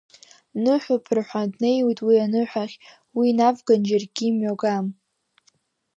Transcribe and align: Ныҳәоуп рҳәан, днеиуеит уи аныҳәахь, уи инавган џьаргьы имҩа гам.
Ныҳәоуп 0.63 1.05
рҳәан, 1.17 1.47
днеиуеит 1.53 1.99
уи 2.07 2.17
аныҳәахь, 2.25 2.75
уи 3.17 3.25
инавган 3.31 3.81
џьаргьы 3.87 4.25
имҩа 4.27 4.53
гам. 4.61 4.85